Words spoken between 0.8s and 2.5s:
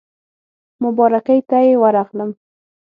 مبارکۍ ته یې ورغلم.